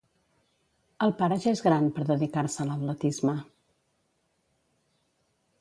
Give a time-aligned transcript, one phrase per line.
[1.07, 3.37] El pare ja és gran, per dedicar-se a l'atletisme.